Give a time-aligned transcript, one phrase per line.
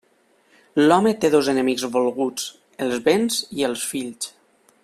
[0.83, 2.49] L'home té dos enemics volguts:
[2.87, 4.35] els béns i els fills.